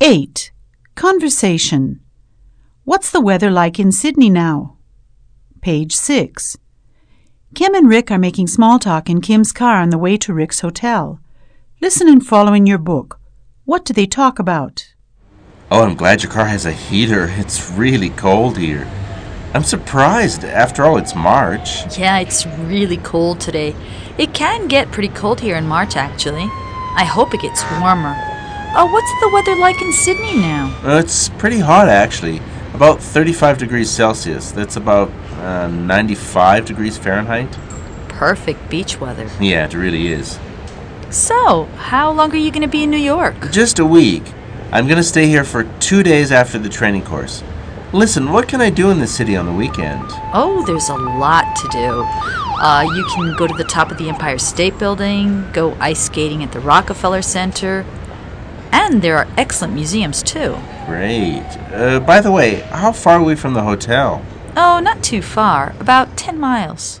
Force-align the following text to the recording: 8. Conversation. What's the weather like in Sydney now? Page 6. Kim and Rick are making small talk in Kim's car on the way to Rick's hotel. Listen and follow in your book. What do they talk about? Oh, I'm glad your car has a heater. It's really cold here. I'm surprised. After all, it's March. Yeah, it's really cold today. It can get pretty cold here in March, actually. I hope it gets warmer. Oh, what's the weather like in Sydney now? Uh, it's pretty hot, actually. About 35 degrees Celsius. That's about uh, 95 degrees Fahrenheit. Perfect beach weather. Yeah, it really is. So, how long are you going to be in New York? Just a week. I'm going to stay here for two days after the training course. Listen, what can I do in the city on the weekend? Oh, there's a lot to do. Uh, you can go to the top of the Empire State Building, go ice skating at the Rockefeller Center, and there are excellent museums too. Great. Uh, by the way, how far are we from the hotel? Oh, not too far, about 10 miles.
8. 0.00 0.50
Conversation. 0.96 2.00
What's 2.82 3.12
the 3.12 3.20
weather 3.20 3.48
like 3.48 3.78
in 3.78 3.92
Sydney 3.92 4.28
now? 4.28 4.76
Page 5.60 5.94
6. 5.94 6.56
Kim 7.54 7.76
and 7.76 7.88
Rick 7.88 8.10
are 8.10 8.18
making 8.18 8.48
small 8.48 8.80
talk 8.80 9.08
in 9.08 9.20
Kim's 9.20 9.52
car 9.52 9.76
on 9.76 9.90
the 9.90 9.98
way 9.98 10.16
to 10.16 10.34
Rick's 10.34 10.60
hotel. 10.60 11.20
Listen 11.80 12.08
and 12.08 12.26
follow 12.26 12.52
in 12.52 12.66
your 12.66 12.78
book. 12.78 13.20
What 13.66 13.84
do 13.84 13.94
they 13.94 14.04
talk 14.06 14.40
about? 14.40 14.92
Oh, 15.70 15.84
I'm 15.84 15.94
glad 15.94 16.24
your 16.24 16.32
car 16.32 16.46
has 16.46 16.66
a 16.66 16.72
heater. 16.72 17.28
It's 17.30 17.70
really 17.70 18.10
cold 18.10 18.58
here. 18.58 18.90
I'm 19.54 19.62
surprised. 19.62 20.42
After 20.44 20.84
all, 20.84 20.98
it's 20.98 21.14
March. 21.14 21.96
Yeah, 21.96 22.18
it's 22.18 22.46
really 22.46 22.96
cold 22.96 23.38
today. 23.38 23.76
It 24.18 24.34
can 24.34 24.66
get 24.66 24.90
pretty 24.90 25.14
cold 25.14 25.40
here 25.40 25.56
in 25.56 25.68
March, 25.68 25.94
actually. 25.94 26.48
I 26.96 27.08
hope 27.08 27.32
it 27.32 27.42
gets 27.42 27.62
warmer. 27.80 28.33
Oh, 28.76 28.86
what's 28.86 29.20
the 29.20 29.28
weather 29.28 29.54
like 29.54 29.80
in 29.80 29.92
Sydney 29.92 30.34
now? 30.36 30.76
Uh, 30.82 30.98
it's 30.98 31.28
pretty 31.28 31.60
hot, 31.60 31.88
actually. 31.88 32.40
About 32.74 33.00
35 33.00 33.58
degrees 33.58 33.88
Celsius. 33.88 34.50
That's 34.50 34.74
about 34.74 35.10
uh, 35.38 35.68
95 35.68 36.64
degrees 36.64 36.98
Fahrenheit. 36.98 37.56
Perfect 38.08 38.68
beach 38.68 39.00
weather. 39.00 39.30
Yeah, 39.40 39.66
it 39.66 39.74
really 39.74 40.08
is. 40.08 40.40
So, 41.10 41.66
how 41.76 42.10
long 42.10 42.32
are 42.32 42.36
you 42.36 42.50
going 42.50 42.62
to 42.62 42.68
be 42.68 42.82
in 42.82 42.90
New 42.90 42.96
York? 42.96 43.52
Just 43.52 43.78
a 43.78 43.86
week. 43.86 44.24
I'm 44.72 44.86
going 44.88 44.96
to 44.96 45.04
stay 45.04 45.28
here 45.28 45.44
for 45.44 45.62
two 45.78 46.02
days 46.02 46.32
after 46.32 46.58
the 46.58 46.68
training 46.68 47.04
course. 47.04 47.44
Listen, 47.92 48.32
what 48.32 48.48
can 48.48 48.60
I 48.60 48.70
do 48.70 48.90
in 48.90 48.98
the 48.98 49.06
city 49.06 49.36
on 49.36 49.46
the 49.46 49.52
weekend? 49.52 50.02
Oh, 50.32 50.64
there's 50.66 50.88
a 50.88 50.96
lot 50.96 51.54
to 51.54 51.68
do. 51.68 52.02
Uh, 52.60 52.82
you 52.92 53.04
can 53.14 53.36
go 53.36 53.46
to 53.46 53.54
the 53.54 53.62
top 53.62 53.92
of 53.92 53.98
the 53.98 54.08
Empire 54.08 54.38
State 54.38 54.76
Building, 54.80 55.48
go 55.52 55.76
ice 55.78 56.06
skating 56.06 56.42
at 56.42 56.50
the 56.50 56.58
Rockefeller 56.58 57.22
Center, 57.22 57.86
and 58.74 59.00
there 59.02 59.16
are 59.16 59.28
excellent 59.38 59.72
museums 59.72 60.20
too. 60.20 60.56
Great. 60.86 61.46
Uh, 61.72 62.00
by 62.00 62.20
the 62.20 62.32
way, 62.32 62.56
how 62.72 62.90
far 62.90 63.20
are 63.20 63.22
we 63.22 63.36
from 63.36 63.54
the 63.54 63.62
hotel? 63.62 64.20
Oh, 64.56 64.80
not 64.80 65.02
too 65.02 65.22
far, 65.22 65.74
about 65.78 66.16
10 66.16 66.38
miles. 66.40 67.00